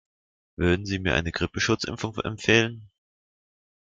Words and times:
Würden 0.57 0.87
Sie 0.87 0.97
mir 0.97 1.13
eine 1.13 1.31
Grippeschutzimpfung 1.31 2.17
empfehlen? 2.23 2.89